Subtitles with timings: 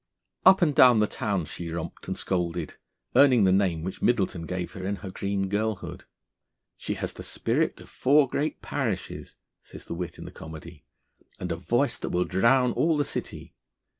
[0.47, 2.77] Up and down the town she romped and scolded,
[3.15, 6.05] earning the name which Middleton gave her in her green girlhood.
[6.77, 10.85] 'She has the spirit of four great parishes,' says the wit in the comedy,
[11.39, 13.53] 'and a voice that will drown all the city.'